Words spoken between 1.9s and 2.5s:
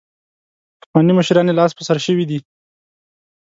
شوي دي.